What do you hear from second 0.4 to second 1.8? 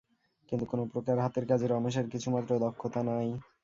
কিন্তু কোনোপ্রকার হাতের কাজে